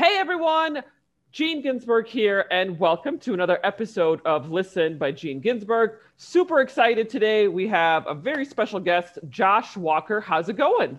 Hey 0.00 0.16
everyone, 0.16 0.82
Gene 1.30 1.60
Ginsburg 1.60 2.06
here, 2.06 2.46
and 2.50 2.78
welcome 2.78 3.18
to 3.18 3.34
another 3.34 3.60
episode 3.62 4.22
of 4.24 4.50
Listen 4.50 4.96
by 4.96 5.12
Gene 5.12 5.40
Ginsburg. 5.40 5.98
Super 6.16 6.60
excited 6.60 7.10
today. 7.10 7.48
We 7.48 7.68
have 7.68 8.06
a 8.06 8.14
very 8.14 8.46
special 8.46 8.80
guest, 8.80 9.18
Josh 9.28 9.76
Walker. 9.76 10.18
How's 10.18 10.48
it 10.48 10.56
going? 10.56 10.98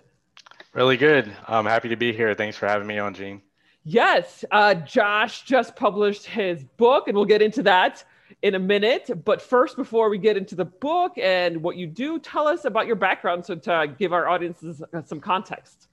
Really 0.74 0.98
good. 0.98 1.36
I'm 1.48 1.66
happy 1.66 1.90
to 1.90 1.96
be 1.96 2.14
here. 2.14 2.36
Thanks 2.36 2.56
for 2.56 2.68
having 2.68 2.86
me 2.86 3.00
on, 3.00 3.16
Gene. 3.16 3.42
Yes, 3.86 4.46
uh, 4.52 4.76
Josh 4.76 5.46
just 5.46 5.76
published 5.76 6.28
his 6.28 6.64
book, 6.78 7.08
and 7.08 7.18
we'll 7.18 7.26
get 7.26 7.42
into 7.42 7.64
that 7.64 8.04
in 8.44 8.54
a 8.54 8.60
minute. 8.60 9.10
But 9.26 9.42
first, 9.42 9.78
before 9.78 10.12
we 10.12 10.20
get 10.20 10.38
into 10.38 10.54
the 10.54 10.66
book 10.66 11.18
and 11.18 11.64
what 11.64 11.76
you 11.76 11.88
do, 11.88 12.20
tell 12.20 12.48
us 12.48 12.66
about 12.66 12.86
your 12.86 12.98
background 12.98 13.48
so 13.48 13.56
to 13.56 13.96
give 13.98 14.14
our 14.14 14.30
audiences 14.30 14.84
some 15.06 15.20
context. 15.20 15.88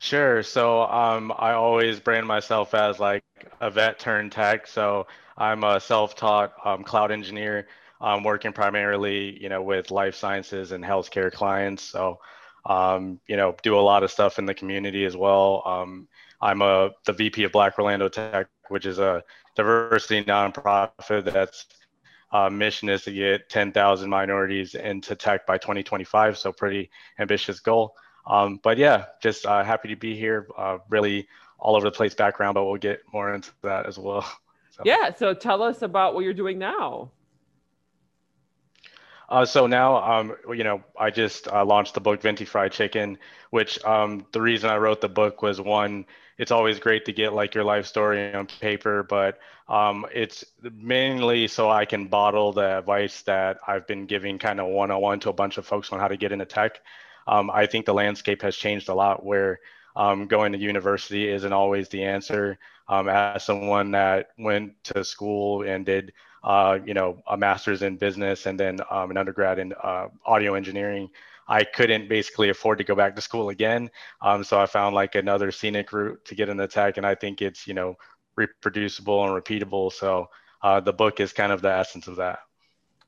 Sure. 0.00 0.42
So 0.42 0.82
um, 0.84 1.32
I 1.38 1.52
always 1.52 2.00
brand 2.00 2.26
myself 2.26 2.74
as 2.74 2.98
like 2.98 3.22
a 3.60 3.70
vet 3.70 3.98
turned 3.98 4.32
tech. 4.32 4.66
So 4.66 5.06
I'm 5.36 5.62
a 5.62 5.78
self-taught 5.80 6.54
um, 6.64 6.84
cloud 6.84 7.12
engineer, 7.12 7.68
I'm 8.00 8.24
working 8.24 8.52
primarily, 8.54 9.40
you 9.42 9.50
know, 9.50 9.62
with 9.62 9.90
life 9.90 10.14
sciences 10.14 10.72
and 10.72 10.82
healthcare 10.82 11.30
clients. 11.30 11.82
So, 11.84 12.18
um, 12.64 13.20
you 13.26 13.36
know, 13.36 13.54
do 13.62 13.78
a 13.78 13.80
lot 13.80 14.02
of 14.02 14.10
stuff 14.10 14.38
in 14.38 14.46
the 14.46 14.54
community 14.54 15.04
as 15.04 15.16
well. 15.16 15.62
Um, 15.66 16.08
I'm 16.40 16.62
a 16.62 16.90
the 17.04 17.12
VP 17.12 17.44
of 17.44 17.52
Black 17.52 17.78
Orlando 17.78 18.08
Tech, 18.08 18.48
which 18.68 18.86
is 18.86 18.98
a 18.98 19.22
diversity 19.54 20.24
nonprofit 20.24 21.24
that's 21.30 21.66
uh, 22.32 22.48
mission 22.48 22.88
is 22.88 23.04
to 23.04 23.12
get 23.12 23.48
10,000 23.50 24.08
minorities 24.08 24.74
into 24.74 25.14
tech 25.16 25.46
by 25.46 25.58
2025. 25.58 26.38
So 26.38 26.52
pretty 26.52 26.90
ambitious 27.18 27.60
goal. 27.60 27.94
Um, 28.26 28.60
but 28.62 28.78
yeah, 28.78 29.06
just 29.22 29.46
uh, 29.46 29.64
happy 29.64 29.88
to 29.88 29.96
be 29.96 30.16
here. 30.16 30.46
Uh, 30.56 30.78
really 30.88 31.28
all 31.58 31.76
over 31.76 31.84
the 31.84 31.96
place 31.96 32.14
background, 32.14 32.54
but 32.54 32.64
we'll 32.64 32.76
get 32.76 33.02
more 33.12 33.34
into 33.34 33.50
that 33.62 33.86
as 33.86 33.98
well. 33.98 34.24
So. 34.72 34.84
Yeah. 34.86 35.12
So 35.12 35.34
tell 35.34 35.64
us 35.64 35.82
about 35.82 36.14
what 36.14 36.22
you're 36.22 36.32
doing 36.32 36.56
now. 36.56 37.10
Uh, 39.30 39.44
so 39.44 39.66
now, 39.66 39.96
um, 39.96 40.34
you 40.48 40.64
know, 40.64 40.82
I 40.98 41.10
just 41.10 41.46
uh, 41.46 41.64
launched 41.64 41.94
the 41.94 42.00
book 42.00 42.20
Venti 42.20 42.44
Fried 42.44 42.72
Chicken, 42.72 43.16
which 43.50 43.82
um, 43.84 44.26
the 44.32 44.40
reason 44.40 44.70
I 44.70 44.78
wrote 44.78 45.00
the 45.00 45.08
book 45.08 45.40
was 45.40 45.60
one, 45.60 46.04
it's 46.36 46.50
always 46.50 46.80
great 46.80 47.04
to 47.04 47.12
get 47.12 47.32
like 47.32 47.54
your 47.54 47.62
life 47.62 47.86
story 47.86 48.34
on 48.34 48.46
paper, 48.46 49.04
but 49.04 49.38
um, 49.68 50.04
it's 50.12 50.44
mainly 50.60 51.46
so 51.46 51.70
I 51.70 51.84
can 51.84 52.08
bottle 52.08 52.52
the 52.52 52.78
advice 52.78 53.22
that 53.22 53.58
I've 53.66 53.86
been 53.86 54.06
giving 54.06 54.38
kind 54.38 54.58
of 54.58 54.66
one 54.66 54.90
on 54.90 55.00
one 55.00 55.20
to 55.20 55.30
a 55.30 55.32
bunch 55.32 55.58
of 55.58 55.66
folks 55.66 55.92
on 55.92 56.00
how 56.00 56.08
to 56.08 56.16
get 56.16 56.32
into 56.32 56.46
tech 56.46 56.80
um, 57.30 57.48
I 57.48 57.66
think 57.66 57.86
the 57.86 57.94
landscape 57.94 58.42
has 58.42 58.56
changed 58.56 58.88
a 58.88 58.94
lot 58.94 59.24
where 59.24 59.60
um, 59.94 60.26
going 60.26 60.50
to 60.52 60.58
university 60.58 61.28
isn't 61.28 61.52
always 61.52 61.88
the 61.88 62.02
answer. 62.02 62.58
Um, 62.88 63.08
as 63.08 63.44
someone 63.44 63.92
that 63.92 64.30
went 64.36 64.72
to 64.84 65.04
school 65.04 65.62
and 65.62 65.86
did, 65.86 66.12
uh, 66.42 66.78
you 66.84 66.92
know, 66.92 67.22
a 67.28 67.36
master's 67.36 67.82
in 67.82 67.96
business 67.96 68.46
and 68.46 68.58
then 68.58 68.80
um, 68.90 69.12
an 69.12 69.16
undergrad 69.16 69.60
in 69.60 69.72
uh, 69.80 70.08
audio 70.26 70.54
engineering, 70.54 71.08
I 71.46 71.62
couldn't 71.62 72.08
basically 72.08 72.48
afford 72.48 72.78
to 72.78 72.84
go 72.84 72.96
back 72.96 73.14
to 73.14 73.22
school 73.22 73.50
again. 73.50 73.90
Um, 74.20 74.42
so 74.42 74.60
I 74.60 74.66
found 74.66 74.96
like 74.96 75.14
another 75.14 75.52
scenic 75.52 75.92
route 75.92 76.24
to 76.24 76.34
get 76.34 76.48
into 76.48 76.66
tech, 76.66 76.96
and 76.96 77.06
I 77.06 77.14
think 77.14 77.42
it's 77.42 77.64
you 77.64 77.74
know 77.74 77.96
reproducible 78.34 79.24
and 79.24 79.40
repeatable. 79.40 79.92
So 79.92 80.30
uh, 80.62 80.80
the 80.80 80.92
book 80.92 81.20
is 81.20 81.32
kind 81.32 81.52
of 81.52 81.62
the 81.62 81.70
essence 81.70 82.08
of 82.08 82.16
that. 82.16 82.40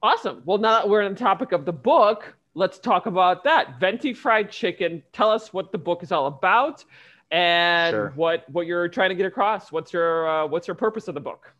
Awesome. 0.00 0.42
Well, 0.44 0.58
now 0.58 0.80
that 0.80 0.88
we're 0.88 1.02
on 1.02 1.14
the 1.14 1.18
topic 1.18 1.50
of 1.50 1.64
the 1.64 1.72
book, 1.72 2.36
let's 2.54 2.78
talk 2.78 3.06
about 3.06 3.44
that. 3.44 3.78
Venti 3.80 4.14
Fried 4.14 4.50
Chicken. 4.50 5.02
Tell 5.12 5.30
us 5.30 5.52
what 5.52 5.72
the 5.72 5.78
book 5.78 6.02
is 6.02 6.12
all 6.12 6.26
about 6.26 6.84
and 7.30 7.92
sure. 7.92 8.12
what 8.14 8.48
what 8.50 8.66
you're 8.66 8.88
trying 8.88 9.08
to 9.08 9.14
get 9.14 9.26
across. 9.26 9.72
What's 9.72 9.92
your 9.92 10.28
uh, 10.28 10.46
what's 10.46 10.68
your 10.68 10.74
purpose 10.74 11.08
of 11.08 11.14
the 11.14 11.20
book? 11.20 11.54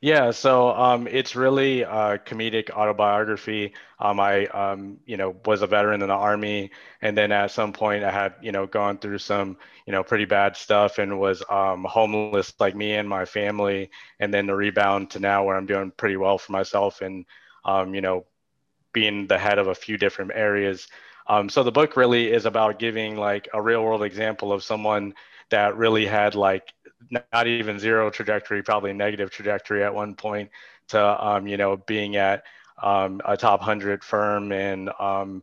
Yeah, 0.00 0.30
so 0.30 0.70
um, 0.70 1.08
it's 1.08 1.34
really 1.34 1.82
a 1.82 2.18
comedic 2.18 2.70
autobiography. 2.70 3.72
Um, 3.98 4.20
I, 4.20 4.46
um, 4.46 4.98
you 5.06 5.16
know, 5.16 5.34
was 5.44 5.62
a 5.62 5.66
veteran 5.66 6.02
in 6.02 6.08
the 6.08 6.14
army, 6.14 6.70
and 7.02 7.18
then 7.18 7.32
at 7.32 7.50
some 7.50 7.72
point 7.72 8.04
I 8.04 8.12
had, 8.12 8.34
you 8.40 8.52
know, 8.52 8.64
gone 8.64 8.98
through 8.98 9.18
some, 9.18 9.56
you 9.86 9.92
know, 9.92 10.04
pretty 10.04 10.24
bad 10.24 10.56
stuff 10.56 10.98
and 10.98 11.18
was 11.18 11.42
um, 11.50 11.84
homeless, 11.84 12.54
like 12.60 12.76
me 12.76 12.94
and 12.94 13.08
my 13.08 13.24
family, 13.24 13.90
and 14.20 14.32
then 14.32 14.46
the 14.46 14.54
rebound 14.54 15.10
to 15.10 15.18
now 15.18 15.42
where 15.42 15.56
I'm 15.56 15.66
doing 15.66 15.90
pretty 15.90 16.16
well 16.16 16.38
for 16.38 16.52
myself 16.52 17.00
and, 17.00 17.24
um, 17.64 17.92
you 17.92 18.00
know, 18.00 18.24
being 18.92 19.26
the 19.26 19.38
head 19.38 19.58
of 19.58 19.68
a 19.68 19.74
few 19.74 19.96
different 19.96 20.32
areas. 20.34 20.88
Um, 21.26 21.48
so 21.48 21.62
the 21.62 21.72
book 21.72 21.96
really 21.96 22.32
is 22.32 22.46
about 22.46 22.78
giving 22.78 23.16
like 23.16 23.48
a 23.52 23.60
real 23.60 23.82
world 23.84 24.02
example 24.02 24.52
of 24.52 24.64
someone 24.64 25.14
that 25.50 25.76
really 25.76 26.06
had 26.06 26.34
like 26.34 26.72
not 27.10 27.46
even 27.46 27.78
zero 27.78 28.10
trajectory, 28.10 28.62
probably 28.62 28.92
negative 28.92 29.30
trajectory 29.30 29.84
at 29.84 29.94
one 29.94 30.14
point 30.14 30.50
to, 30.88 31.24
um, 31.26 31.46
you 31.46 31.56
know, 31.56 31.76
being 31.76 32.16
at 32.16 32.44
um, 32.82 33.20
a 33.24 33.36
top 33.36 33.60
100 33.60 34.02
firm 34.02 34.52
and 34.52 34.90
um, 34.98 35.42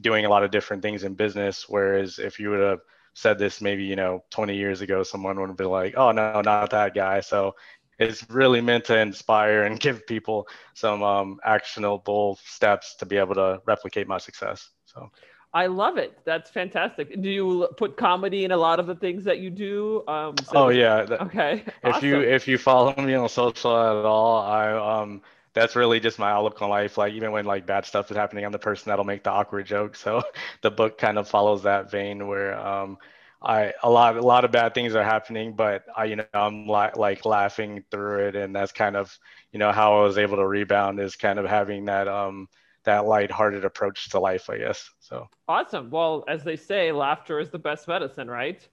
doing 0.00 0.24
a 0.24 0.28
lot 0.28 0.44
of 0.44 0.50
different 0.50 0.82
things 0.82 1.04
in 1.04 1.14
business. 1.14 1.66
Whereas 1.68 2.18
if 2.18 2.38
you 2.38 2.50
would 2.50 2.60
have 2.60 2.80
said 3.14 3.38
this 3.38 3.60
maybe, 3.60 3.84
you 3.84 3.96
know, 3.96 4.24
20 4.30 4.56
years 4.56 4.80
ago, 4.80 5.02
someone 5.02 5.38
would 5.40 5.48
have 5.48 5.56
been 5.56 5.68
like, 5.68 5.94
oh, 5.96 6.12
no, 6.12 6.40
not 6.40 6.70
that 6.70 6.94
guy. 6.94 7.20
So 7.20 7.54
it's 7.98 8.28
really 8.30 8.60
meant 8.60 8.84
to 8.86 8.98
inspire 8.98 9.64
and 9.64 9.78
give 9.80 10.06
people 10.06 10.48
some 10.74 11.02
um, 11.02 11.38
actionable 11.44 12.38
steps 12.44 12.96
to 12.96 13.06
be 13.06 13.16
able 13.16 13.34
to 13.34 13.60
replicate 13.66 14.08
my 14.08 14.18
success. 14.18 14.70
So 14.86 15.10
I 15.54 15.66
love 15.66 15.98
it. 15.98 16.18
That's 16.24 16.50
fantastic. 16.50 17.20
Do 17.20 17.28
you 17.28 17.68
put 17.76 17.96
comedy 17.96 18.44
in 18.44 18.52
a 18.52 18.56
lot 18.56 18.80
of 18.80 18.86
the 18.86 18.94
things 18.94 19.24
that 19.24 19.38
you 19.38 19.50
do? 19.50 20.02
Um, 20.08 20.42
so 20.42 20.66
oh 20.66 20.68
yeah. 20.70 21.06
Okay. 21.20 21.64
If 21.82 21.96
awesome. 21.96 22.08
you 22.08 22.20
if 22.22 22.48
you 22.48 22.58
follow 22.58 22.94
me 22.96 23.14
on 23.14 23.28
social 23.28 23.76
at 23.76 24.04
all, 24.06 24.40
I 24.40 24.72
um 24.72 25.22
that's 25.54 25.76
really 25.76 26.00
just 26.00 26.18
my 26.18 26.30
outlook 26.30 26.62
on 26.62 26.70
life. 26.70 26.96
Like 26.96 27.12
even 27.12 27.32
when 27.32 27.44
like 27.44 27.66
bad 27.66 27.84
stuff 27.84 28.10
is 28.10 28.16
happening, 28.16 28.46
I'm 28.46 28.52
the 28.52 28.58
person 28.58 28.88
that'll 28.88 29.04
make 29.04 29.24
the 29.24 29.30
awkward 29.30 29.66
joke. 29.66 29.96
So 29.96 30.22
the 30.62 30.70
book 30.70 30.96
kind 30.96 31.18
of 31.18 31.28
follows 31.28 31.64
that 31.64 31.90
vein 31.90 32.26
where 32.26 32.58
um 32.58 32.96
I 33.44 33.72
a 33.82 33.90
lot 33.90 34.16
a 34.16 34.22
lot 34.22 34.44
of 34.44 34.52
bad 34.52 34.74
things 34.74 34.94
are 34.94 35.02
happening, 35.04 35.54
but 35.54 35.84
I 35.96 36.04
you 36.06 36.16
know 36.16 36.24
I'm 36.34 36.66
li- 36.68 36.90
like 36.96 37.24
laughing 37.24 37.84
through 37.90 38.28
it, 38.28 38.36
and 38.36 38.54
that's 38.54 38.72
kind 38.72 38.96
of 38.96 39.16
you 39.52 39.58
know 39.58 39.72
how 39.72 40.00
I 40.00 40.02
was 40.02 40.18
able 40.18 40.36
to 40.36 40.46
rebound 40.46 41.00
is 41.00 41.16
kind 41.16 41.38
of 41.38 41.46
having 41.46 41.86
that 41.86 42.08
um 42.08 42.48
that 42.84 43.06
lighthearted 43.06 43.64
approach 43.64 44.10
to 44.10 44.20
life, 44.20 44.50
I 44.50 44.58
guess. 44.58 44.90
So 45.00 45.28
awesome. 45.48 45.90
Well, 45.90 46.24
as 46.28 46.44
they 46.44 46.56
say, 46.56 46.92
laughter 46.92 47.38
is 47.40 47.50
the 47.50 47.58
best 47.58 47.88
medicine, 47.88 48.28
right? 48.30 48.66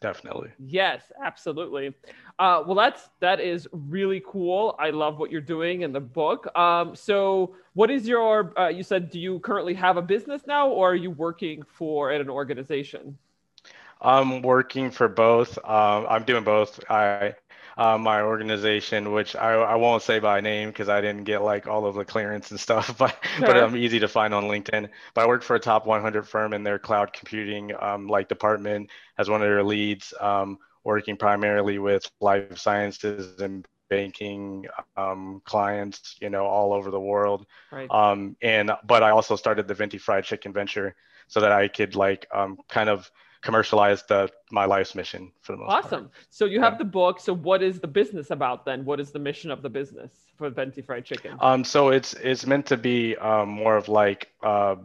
Definitely. 0.00 0.52
Yes, 0.62 1.10
absolutely. 1.24 1.94
Uh, 2.38 2.62
well, 2.66 2.74
that's 2.74 3.08
that 3.20 3.40
is 3.40 3.66
really 3.72 4.22
cool. 4.26 4.76
I 4.78 4.90
love 4.90 5.18
what 5.18 5.30
you're 5.30 5.40
doing 5.40 5.82
in 5.82 5.92
the 5.92 6.00
book. 6.00 6.54
Um, 6.56 6.94
so, 6.94 7.56
what 7.72 7.90
is 7.90 8.06
your? 8.06 8.58
Uh, 8.58 8.68
you 8.68 8.82
said, 8.82 9.10
do 9.10 9.18
you 9.18 9.38
currently 9.40 9.72
have 9.74 9.96
a 9.96 10.02
business 10.02 10.42
now, 10.46 10.68
or 10.68 10.90
are 10.92 10.94
you 10.94 11.10
working 11.10 11.62
for 11.62 12.10
at 12.12 12.20
an 12.20 12.28
organization? 12.28 13.16
I'm 14.00 14.42
working 14.42 14.90
for 14.90 15.08
both. 15.08 15.58
Um, 15.58 16.06
I'm 16.08 16.24
doing 16.24 16.44
both. 16.44 16.80
I 16.88 17.34
uh, 17.80 17.96
my 17.96 18.20
organization, 18.20 19.12
which 19.12 19.34
I, 19.34 19.54
I 19.54 19.74
won't 19.76 20.02
say 20.02 20.18
by 20.18 20.40
name 20.42 20.68
because 20.68 20.90
I 20.90 21.00
didn't 21.00 21.24
get 21.24 21.42
like 21.42 21.66
all 21.66 21.86
of 21.86 21.94
the 21.94 22.04
clearance 22.04 22.50
and 22.50 22.60
stuff, 22.68 22.96
but 22.98 23.16
sure. 23.36 23.46
but 23.46 23.56
I'm 23.56 23.76
easy 23.76 23.98
to 24.00 24.08
find 24.08 24.34
on 24.34 24.44
LinkedIn. 24.44 24.88
But 25.14 25.24
I 25.24 25.26
work 25.26 25.42
for 25.42 25.56
a 25.56 25.60
top 25.60 25.86
100 25.86 26.28
firm 26.28 26.52
in 26.52 26.62
their 26.62 26.78
cloud 26.78 27.12
computing 27.12 27.72
um, 27.80 28.06
like 28.06 28.28
department 28.28 28.90
as 29.18 29.30
one 29.30 29.40
of 29.40 29.48
their 29.48 29.64
leads, 29.64 30.12
um, 30.20 30.58
working 30.84 31.16
primarily 31.16 31.78
with 31.78 32.10
life 32.20 32.58
sciences 32.58 33.40
and 33.40 33.66
banking 33.88 34.66
um, 34.96 35.40
clients, 35.44 36.16
you 36.20 36.30
know, 36.30 36.44
all 36.44 36.72
over 36.72 36.90
the 36.90 37.00
world. 37.00 37.46
Right. 37.72 37.90
Um, 37.90 38.36
and 38.42 38.72
but 38.84 39.02
I 39.02 39.10
also 39.10 39.36
started 39.36 39.66
the 39.66 39.74
Venti 39.74 39.98
Fried 39.98 40.24
Chicken 40.24 40.52
venture 40.52 40.94
so 41.28 41.40
that 41.40 41.52
I 41.52 41.68
could 41.68 41.94
like 41.96 42.26
um, 42.34 42.58
kind 42.68 42.88
of 42.88 43.10
commercialize 43.42 44.02
the 44.04 44.28
my 44.50 44.64
life's 44.64 44.94
mission 44.94 45.32
for 45.40 45.52
the 45.52 45.58
most 45.58 45.70
awesome 45.70 46.04
part. 46.04 46.12
so 46.28 46.44
you 46.44 46.60
have 46.60 46.74
yeah. 46.74 46.78
the 46.78 46.84
book 46.84 47.20
so 47.20 47.32
what 47.34 47.62
is 47.62 47.80
the 47.80 47.88
business 47.88 48.30
about 48.30 48.64
then 48.64 48.84
what 48.84 49.00
is 49.00 49.10
the 49.10 49.18
mission 49.18 49.50
of 49.50 49.62
the 49.62 49.70
business 49.70 50.12
for 50.36 50.50
venti 50.50 50.82
fried 50.82 51.04
chicken 51.04 51.36
um 51.40 51.64
so 51.64 51.88
it's 51.88 52.14
it's 52.14 52.46
meant 52.46 52.66
to 52.66 52.76
be 52.76 53.16
um, 53.16 53.48
more 53.48 53.76
of 53.76 53.88
like 53.88 54.28
uh, 54.42 54.76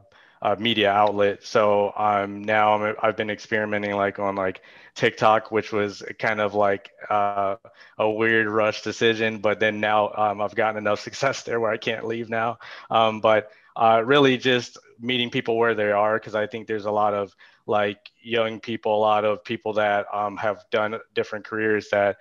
uh, 0.46 0.56
media 0.60 0.92
outlet. 0.92 1.44
So 1.44 1.92
um, 1.98 2.44
now 2.44 2.76
I'm, 2.76 2.96
I've 3.02 3.18
been 3.18 3.32
experimenting 3.32 3.96
like 3.96 4.20
on 4.20 4.36
like 4.36 4.62
TikTok, 4.94 5.52
which 5.52 5.72
was 5.72 6.04
kind 6.20 6.40
of 6.40 6.54
like 6.54 6.92
uh, 7.10 7.56
a 7.98 8.10
weird 8.10 8.48
rush 8.48 8.84
decision, 8.84 9.40
but 9.40 9.60
then 9.60 9.80
now 9.80 10.12
um, 10.16 10.42
I've 10.42 10.54
gotten 10.54 10.78
enough 10.78 11.00
success 11.10 11.42
there 11.42 11.60
where 11.60 11.72
I 11.72 11.78
can't 11.78 12.06
leave 12.06 12.30
now. 12.30 12.60
Um, 12.92 13.22
but 13.22 13.52
uh, 13.76 14.04
really 14.06 14.38
just 14.38 14.78
meeting 15.00 15.32
people 15.32 15.58
where 15.58 15.74
they 15.74 15.92
are 15.92 16.18
because 16.20 16.36
I 16.36 16.46
think 16.46 16.68
there's 16.68 16.86
a 16.86 16.92
lot 16.92 17.14
of 17.14 17.36
like 17.68 17.98
young 18.22 18.60
people, 18.60 18.96
a 18.96 19.00
lot 19.00 19.26
of 19.26 19.44
people 19.44 19.74
that 19.74 20.06
um, 20.14 20.38
have 20.38 20.64
done 20.72 21.00
different 21.14 21.46
careers 21.46 21.90
that 21.92 22.18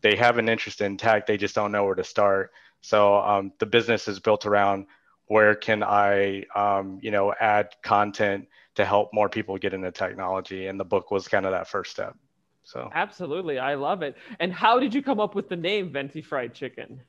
they 0.00 0.16
have 0.16 0.38
an 0.38 0.48
interest 0.48 0.80
in 0.80 0.96
tech, 0.96 1.26
they 1.26 1.36
just 1.36 1.54
don't 1.54 1.72
know 1.72 1.84
where 1.84 1.94
to 1.94 2.04
start. 2.04 2.50
So 2.82 3.16
um, 3.16 3.52
the 3.58 3.66
business 3.66 4.08
is 4.08 4.20
built 4.20 4.44
around 4.44 4.86
where 5.26 5.54
can 5.54 5.82
I, 5.82 6.44
um, 6.54 6.98
you 7.00 7.10
know, 7.10 7.34
add 7.40 7.70
content 7.82 8.46
to 8.74 8.84
help 8.84 9.10
more 9.14 9.28
people 9.28 9.56
get 9.56 9.72
into 9.72 9.90
technology, 9.90 10.66
and 10.66 10.78
the 10.78 10.84
book 10.84 11.10
was 11.10 11.26
kind 11.28 11.46
of 11.46 11.52
that 11.52 11.68
first 11.68 11.92
step. 11.92 12.14
So 12.64 12.90
absolutely, 12.92 13.58
I 13.58 13.74
love 13.74 14.02
it. 14.02 14.16
And 14.40 14.52
how 14.52 14.78
did 14.78 14.94
you 14.94 15.02
come 15.02 15.20
up 15.20 15.34
with 15.34 15.48
the 15.48 15.56
name 15.56 15.92
Venti 15.92 16.22
Fried 16.22 16.54
Chicken? 16.54 17.00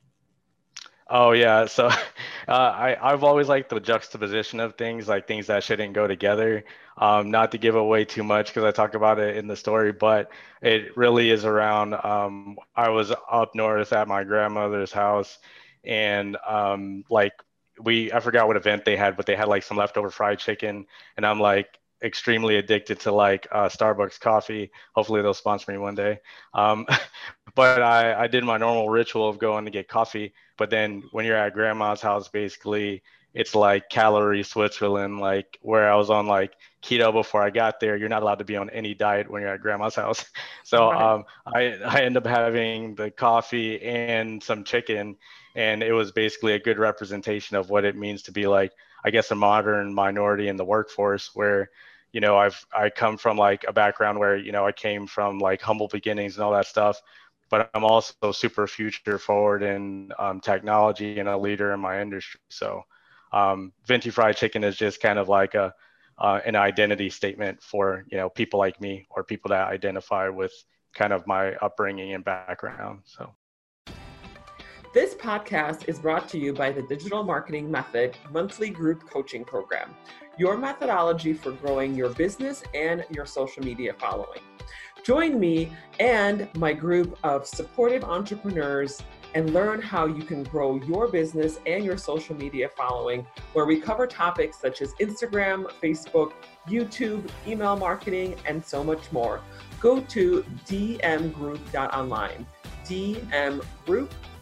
Oh 1.08 1.32
yeah, 1.32 1.66
so 1.66 1.86
uh, 1.88 1.92
I 2.48 2.96
I've 3.00 3.22
always 3.22 3.48
liked 3.48 3.70
the 3.70 3.78
juxtaposition 3.80 4.58
of 4.60 4.74
things, 4.76 5.06
like 5.08 5.26
things 5.28 5.46
that 5.46 5.62
shouldn't 5.62 5.94
go 5.94 6.06
together. 6.06 6.64
Um, 6.98 7.30
not 7.30 7.52
to 7.52 7.58
give 7.58 7.76
away 7.76 8.04
too 8.04 8.24
much 8.24 8.48
because 8.48 8.64
I 8.64 8.72
talk 8.72 8.94
about 8.94 9.18
it 9.18 9.36
in 9.36 9.46
the 9.46 9.56
story, 9.56 9.92
but 9.92 10.30
it 10.62 10.96
really 10.96 11.30
is 11.30 11.44
around. 11.44 11.94
Um, 11.94 12.58
I 12.74 12.88
was 12.88 13.12
up 13.30 13.54
north 13.54 13.92
at 13.92 14.08
my 14.08 14.24
grandmother's 14.24 14.92
house, 14.92 15.38
and 15.84 16.36
um, 16.46 17.04
like 17.10 17.34
we 17.80 18.12
I 18.12 18.20
forgot 18.20 18.48
what 18.48 18.56
event 18.56 18.84
they 18.84 18.96
had, 18.96 19.16
but 19.16 19.26
they 19.26 19.36
had 19.36 19.48
like 19.48 19.62
some 19.62 19.76
leftover 19.76 20.10
fried 20.10 20.38
chicken, 20.40 20.86
and 21.16 21.24
I'm 21.26 21.38
like 21.40 21.78
extremely 22.02 22.56
addicted 22.56 23.00
to 23.00 23.12
like 23.12 23.46
uh, 23.50 23.68
Starbucks 23.68 24.20
coffee. 24.20 24.70
Hopefully 24.94 25.22
they'll 25.22 25.34
sponsor 25.34 25.72
me 25.72 25.78
one 25.78 25.94
day. 25.94 26.20
Um, 26.54 26.86
but 27.54 27.82
I, 27.82 28.24
I 28.24 28.26
did 28.26 28.44
my 28.44 28.58
normal 28.58 28.88
ritual 28.88 29.28
of 29.28 29.38
going 29.38 29.64
to 29.64 29.70
get 29.70 29.88
coffee. 29.88 30.34
But 30.56 30.70
then 30.70 31.04
when 31.12 31.24
you're 31.24 31.36
at 31.36 31.54
grandma's 31.54 32.00
house, 32.00 32.28
basically 32.28 33.02
it's 33.36 33.54
like 33.54 33.90
calorie 33.90 34.42
Switzerland, 34.42 35.20
like 35.20 35.58
where 35.60 35.92
I 35.92 35.96
was 35.96 36.08
on 36.08 36.26
like 36.26 36.54
keto 36.82 37.12
before 37.12 37.42
I 37.42 37.50
got 37.50 37.80
there. 37.80 37.94
You're 37.94 38.08
not 38.08 38.22
allowed 38.22 38.38
to 38.38 38.44
be 38.44 38.56
on 38.56 38.70
any 38.70 38.94
diet 38.94 39.30
when 39.30 39.42
you're 39.42 39.52
at 39.52 39.60
grandma's 39.60 39.94
house. 39.94 40.24
So 40.64 40.90
right. 40.90 41.14
um, 41.14 41.24
I, 41.46 41.78
I 41.86 42.00
end 42.00 42.16
up 42.16 42.26
having 42.26 42.96
the 42.96 43.08
coffee 43.12 43.80
and 43.80 44.42
some 44.42 44.64
chicken. 44.64 45.16
And 45.54 45.80
it 45.80 45.92
was 45.92 46.10
basically 46.10 46.54
a 46.54 46.58
good 46.58 46.76
representation 46.76 47.56
of 47.56 47.70
what 47.70 47.84
it 47.84 47.94
means 47.94 48.22
to 48.22 48.32
be 48.32 48.48
like, 48.48 48.72
I 49.06 49.10
guess, 49.10 49.30
a 49.30 49.36
modern 49.36 49.94
minority 49.94 50.48
in 50.48 50.56
the 50.56 50.64
workforce 50.64 51.30
where, 51.34 51.70
you 52.12 52.20
know, 52.20 52.36
I've, 52.36 52.66
I 52.76 52.90
come 52.90 53.16
from 53.16 53.38
like 53.38 53.64
a 53.68 53.72
background 53.72 54.18
where, 54.18 54.36
you 54.36 54.52
know, 54.52 54.66
I 54.66 54.72
came 54.72 55.06
from 55.06 55.38
like 55.38 55.62
humble 55.62 55.88
beginnings 55.88 56.36
and 56.36 56.44
all 56.44 56.52
that 56.52 56.66
stuff 56.66 57.00
but 57.50 57.70
I'm 57.74 57.84
also 57.84 58.32
super 58.32 58.66
future 58.66 59.18
forward 59.18 59.62
in 59.62 60.12
um, 60.18 60.40
technology 60.40 61.18
and 61.20 61.28
a 61.28 61.38
leader 61.38 61.72
in 61.72 61.80
my 61.80 62.00
industry. 62.00 62.40
So 62.48 62.82
um, 63.32 63.72
Venti 63.86 64.10
Fried 64.10 64.36
Chicken 64.36 64.64
is 64.64 64.76
just 64.76 65.00
kind 65.00 65.18
of 65.18 65.28
like 65.28 65.54
a 65.54 65.74
uh, 66.18 66.40
an 66.46 66.56
identity 66.56 67.10
statement 67.10 67.62
for 67.62 68.04
you 68.10 68.16
know 68.16 68.30
people 68.30 68.58
like 68.58 68.80
me 68.80 69.06
or 69.10 69.22
people 69.22 69.50
that 69.50 69.68
identify 69.68 70.28
with 70.28 70.52
kind 70.94 71.12
of 71.12 71.26
my 71.26 71.54
upbringing 71.56 72.14
and 72.14 72.24
background. 72.24 73.02
So. 73.04 73.34
This 74.96 75.12
podcast 75.14 75.90
is 75.90 75.98
brought 75.98 76.26
to 76.30 76.38
you 76.38 76.54
by 76.54 76.72
the 76.72 76.80
Digital 76.80 77.22
Marketing 77.22 77.70
Method 77.70 78.16
monthly 78.32 78.70
group 78.70 79.06
coaching 79.06 79.44
program, 79.44 79.94
your 80.38 80.56
methodology 80.56 81.34
for 81.34 81.52
growing 81.52 81.94
your 81.94 82.08
business 82.08 82.62
and 82.72 83.04
your 83.10 83.26
social 83.26 83.62
media 83.62 83.92
following. 83.92 84.40
Join 85.04 85.38
me 85.38 85.70
and 86.00 86.48
my 86.56 86.72
group 86.72 87.18
of 87.24 87.46
supportive 87.46 88.04
entrepreneurs 88.04 89.02
and 89.34 89.52
learn 89.52 89.82
how 89.82 90.06
you 90.06 90.22
can 90.22 90.44
grow 90.44 90.76
your 90.76 91.08
business 91.08 91.58
and 91.66 91.84
your 91.84 91.98
social 91.98 92.34
media 92.34 92.70
following, 92.74 93.26
where 93.52 93.66
we 93.66 93.78
cover 93.78 94.06
topics 94.06 94.58
such 94.58 94.80
as 94.80 94.94
Instagram, 94.94 95.70
Facebook, 95.82 96.32
YouTube, 96.66 97.28
email 97.46 97.76
marketing, 97.76 98.34
and 98.46 98.64
so 98.64 98.82
much 98.82 99.12
more. 99.12 99.42
Go 99.78 100.00
to 100.00 100.42
dmgroup.online. 100.64 102.46
dmgroup.online. 102.86 104.35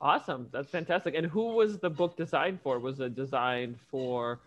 Awesome. 0.00 0.48
That's 0.52 0.70
fantastic. 0.70 1.14
And 1.14 1.26
who 1.26 1.54
was 1.54 1.78
the 1.78 1.90
book 1.90 2.16
designed 2.16 2.60
for? 2.62 2.78
Was 2.78 3.00
it 3.00 3.14
designed 3.14 3.76
for 3.90 4.40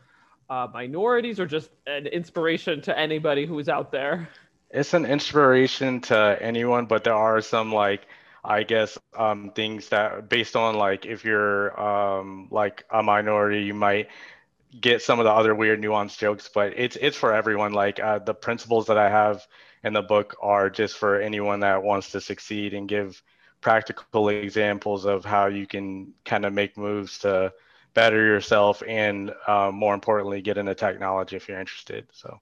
uh, 0.50 0.68
minorities 0.74 1.40
or 1.40 1.46
just 1.46 1.70
an 1.86 2.08
inspiration 2.08 2.82
to 2.82 2.98
anybody 2.98 3.46
who's 3.46 3.70
out 3.70 3.92
there? 3.92 4.30
it's 4.74 4.94
an 4.96 5.06
inspiration 5.06 6.02
to 6.02 6.38
anyone, 6.42 6.88
but 6.88 7.04
there 7.04 7.14
are 7.14 7.42
some 7.42 7.72
like 7.72 8.08
I 8.44 8.64
guess 8.64 8.98
um, 9.18 9.52
things 9.52 9.90
that 9.90 10.28
based 10.28 10.56
on 10.58 10.76
like 10.76 11.06
if 11.06 11.24
you're 11.24 11.80
um, 11.80 12.48
like 12.52 12.84
a 12.92 13.02
minority, 13.02 13.64
you 13.64 13.74
might 13.74 14.10
get 14.82 15.02
some 15.04 15.20
of 15.20 15.26
the 15.26 15.32
other 15.32 15.54
weird 15.54 15.82
nuanced 15.82 16.18
jokes, 16.18 16.50
but 16.54 16.74
it's 16.76 16.98
it's 17.00 17.16
for 17.16 17.34
everyone. 17.34 17.72
Like 17.72 18.00
uh, 18.00 18.20
the 18.20 18.34
principles 18.34 18.88
that 18.88 18.98
I 18.98 19.10
have 19.10 19.48
in 19.84 19.94
the 19.94 20.02
book 20.02 20.36
are 20.42 20.70
just 20.70 20.98
for 20.98 21.20
anyone 21.20 21.60
that 21.62 21.84
wants 21.84 22.12
to 22.12 22.22
succeed 22.22 22.74
and 22.74 22.88
give 22.88 23.22
practical 23.62 24.30
examples 24.30 25.06
of 25.06 25.24
how 25.26 25.48
you 25.48 25.66
can 25.66 26.14
kind 26.26 26.46
of 26.46 26.54
make 26.54 26.78
moves 26.78 27.20
to 27.20 27.52
better 27.94 28.26
yourself 28.26 28.82
and 28.88 29.32
uh, 29.48 29.72
more 29.72 29.94
importantly 29.94 30.42
get 30.42 30.58
into 30.58 30.76
technology 30.76 31.36
if 31.36 31.48
you're 31.48 31.60
interested. 31.60 32.08
So. 32.12 32.40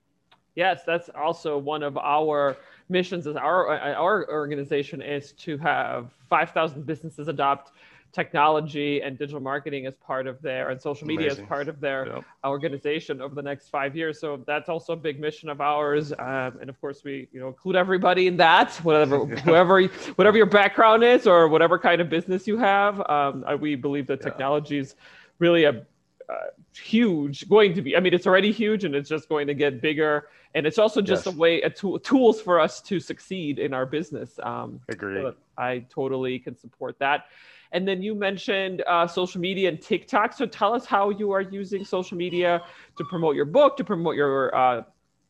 Yes, 0.55 0.81
that's 0.85 1.09
also 1.09 1.57
one 1.57 1.83
of 1.83 1.97
our 1.97 2.57
missions 2.89 3.25
as 3.25 3.35
our 3.37 3.69
our 3.79 4.29
organization 4.29 5.01
is 5.01 5.31
to 5.33 5.57
have 5.59 6.11
5,000 6.29 6.85
businesses 6.85 7.27
adopt 7.29 7.71
technology 8.11 9.01
and 9.01 9.17
digital 9.17 9.39
marketing 9.39 9.85
as 9.85 9.95
part 9.95 10.27
of 10.27 10.41
their 10.41 10.69
and 10.69 10.81
social 10.81 11.07
media 11.07 11.27
Amazing. 11.27 11.43
as 11.43 11.47
part 11.47 11.67
of 11.67 11.79
their 11.79 12.07
yep. 12.07 12.25
organization 12.45 13.21
over 13.21 13.35
the 13.35 13.41
next 13.41 13.69
five 13.69 13.95
years. 13.95 14.19
So 14.19 14.43
that's 14.45 14.69
also 14.69 14.93
a 14.93 14.97
big 14.97 15.19
mission 15.19 15.49
of 15.49 15.61
ours, 15.61 16.11
um, 16.19 16.57
and 16.59 16.69
of 16.69 16.79
course 16.81 17.03
we 17.03 17.27
you 17.31 17.39
know 17.39 17.47
include 17.47 17.75
everybody 17.75 18.27
in 18.27 18.37
that, 18.37 18.73
whatever 18.83 19.25
whoever 19.45 19.83
whatever 20.15 20.37
your 20.37 20.45
background 20.45 21.03
is 21.03 21.27
or 21.27 21.47
whatever 21.47 21.79
kind 21.79 22.01
of 22.01 22.09
business 22.09 22.47
you 22.47 22.57
have. 22.57 23.01
Um, 23.09 23.45
we 23.59 23.75
believe 23.75 24.07
that 24.07 24.21
technology 24.21 24.77
is 24.77 24.95
really 25.39 25.65
a 25.65 25.85
uh, 26.31 26.35
huge 26.73 27.49
going 27.49 27.73
to 27.73 27.81
be 27.81 27.97
i 27.97 27.99
mean 27.99 28.13
it's 28.13 28.25
already 28.25 28.51
huge 28.51 28.85
and 28.85 28.95
it's 28.95 29.09
just 29.09 29.27
going 29.27 29.45
to 29.45 29.53
get 29.53 29.81
bigger 29.81 30.29
and 30.55 30.65
it's 30.65 30.77
also 30.77 31.01
just 31.01 31.25
yes. 31.25 31.35
a 31.35 31.37
way 31.37 31.61
a 31.63 31.69
tool, 31.69 31.99
tools 31.99 32.41
for 32.41 32.61
us 32.61 32.79
to 32.79 32.99
succeed 32.99 33.59
in 33.59 33.73
our 33.73 33.85
business 33.85 34.39
um 34.43 34.79
agree 34.87 35.15
so 35.15 35.35
i 35.61 35.79
totally 35.89 36.39
can 36.39 36.57
support 36.57 36.97
that 36.99 37.25
and 37.73 37.87
then 37.87 38.01
you 38.01 38.13
mentioned 38.13 38.83
uh, 38.87 39.07
social 39.07 39.39
media 39.39 39.69
and 39.69 39.81
tiktok 39.81 40.33
so 40.33 40.45
tell 40.45 40.73
us 40.73 40.85
how 40.85 41.09
you 41.09 41.31
are 41.31 41.41
using 41.41 41.85
social 41.85 42.17
media 42.17 42.61
to 42.97 43.03
promote 43.05 43.35
your 43.35 43.45
book 43.45 43.77
to 43.77 43.83
promote 43.83 44.15
your 44.15 44.55
uh, 44.55 44.81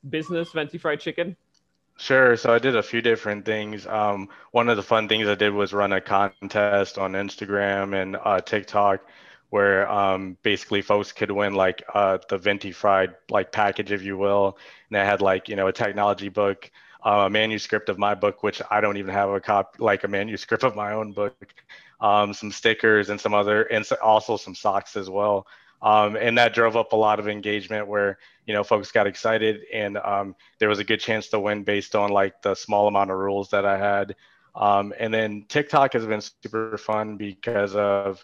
business 0.09 0.51
venti 0.51 0.77
fried 0.77 0.99
chicken 0.99 1.35
Sure. 1.97 2.35
So 2.35 2.51
I 2.51 2.57
did 2.57 2.75
a 2.75 2.81
few 2.81 2.99
different 2.99 3.45
things. 3.45 3.85
Um, 3.85 4.29
one 4.51 4.69
of 4.69 4.77
the 4.77 4.81
fun 4.81 5.07
things 5.07 5.27
I 5.27 5.35
did 5.35 5.53
was 5.53 5.71
run 5.71 5.93
a 5.93 6.01
contest 6.01 6.97
on 6.97 7.11
Instagram 7.13 8.01
and 8.01 8.17
uh, 8.17 8.41
TikTok 8.41 9.01
where 9.51 9.87
um, 9.91 10.37
basically 10.43 10.81
folks 10.81 11.11
could 11.11 11.29
win 11.29 11.53
like 11.53 11.83
uh, 11.93 12.17
the 12.29 12.37
Venti 12.37 12.71
Fried 12.71 13.15
like 13.29 13.51
package, 13.51 13.91
if 13.91 14.01
you 14.01 14.17
will. 14.17 14.57
And 14.89 14.97
I 14.97 15.05
had 15.05 15.21
like 15.21 15.47
you 15.47 15.55
know 15.55 15.67
a 15.67 15.73
technology 15.73 16.29
book, 16.29 16.71
uh, 17.03 17.23
a 17.25 17.29
manuscript 17.29 17.89
of 17.89 17.97
my 17.97 18.13
book, 18.13 18.43
which 18.43 18.61
I 18.69 18.81
don't 18.81 18.97
even 18.97 19.13
have 19.13 19.29
a 19.29 19.39
copy, 19.39 19.77
like 19.83 20.03
a 20.03 20.07
manuscript 20.07 20.63
of 20.63 20.75
my 20.75 20.93
own 20.93 21.13
book, 21.13 21.35
um, 21.99 22.33
some 22.33 22.51
stickers 22.51 23.09
and 23.09 23.19
some 23.19 23.33
other, 23.33 23.63
and 23.63 23.87
also 24.03 24.37
some 24.37 24.55
socks 24.55 24.95
as 24.95 25.09
well. 25.09 25.47
Um, 25.81 26.15
and 26.15 26.37
that 26.37 26.53
drove 26.53 26.77
up 26.77 26.93
a 26.93 26.95
lot 26.95 27.19
of 27.19 27.27
engagement 27.27 27.87
where 27.87 28.19
you 28.45 28.53
know 28.53 28.63
folks 28.63 28.91
got 28.91 29.07
excited 29.07 29.61
and 29.73 29.97
um, 29.97 30.35
there 30.59 30.69
was 30.69 30.79
a 30.79 30.83
good 30.83 30.99
chance 30.99 31.27
to 31.29 31.39
win 31.39 31.63
based 31.63 31.95
on 31.95 32.11
like 32.11 32.41
the 32.43 32.53
small 32.53 32.87
amount 32.87 33.09
of 33.09 33.17
rules 33.17 33.49
that 33.49 33.65
I 33.65 33.77
had. 33.77 34.15
Um, 34.55 34.93
and 34.99 35.13
then 35.13 35.45
TikTok 35.47 35.93
has 35.93 36.05
been 36.05 36.21
super 36.21 36.77
fun 36.77 37.17
because 37.17 37.75
of 37.75 38.23